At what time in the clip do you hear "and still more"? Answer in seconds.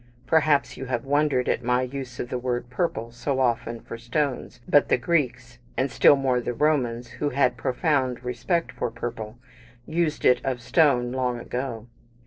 5.77-6.41